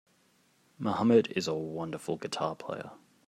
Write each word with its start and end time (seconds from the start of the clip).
Mohammed 0.79 1.27
is 1.35 1.47
a 1.47 1.53
wonderful 1.53 2.17
guitar 2.17 2.55
player. 2.55 2.89